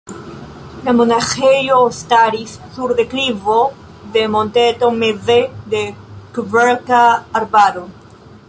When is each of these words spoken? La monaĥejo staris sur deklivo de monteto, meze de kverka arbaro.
La 0.85 0.93
monaĥejo 0.99 1.75
staris 1.97 2.55
sur 2.77 2.93
deklivo 3.01 3.59
de 4.15 4.25
monteto, 4.39 4.91
meze 5.05 5.39
de 5.75 5.85
kverka 6.39 7.07
arbaro. 7.43 7.89